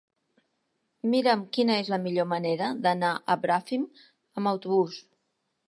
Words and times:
Mira'm 1.11 1.43
quina 1.57 1.75
és 1.83 1.91
la 1.95 1.99
millor 2.07 2.27
manera 2.33 2.71
d'anar 2.87 3.13
a 3.35 3.39
Bràfim 3.47 3.87
amb 4.09 4.55
autobús. 4.57 5.01